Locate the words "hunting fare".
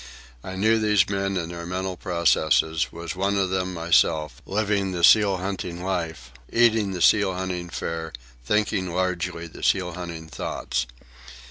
7.35-8.11